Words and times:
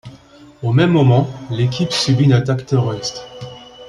Au 0.63 0.73
même 0.73 0.89
moment, 0.93 1.27
l’équipe 1.51 1.91
subit 1.93 2.23
une 2.23 2.33
attaque 2.33 2.65
terroriste. 2.65 3.21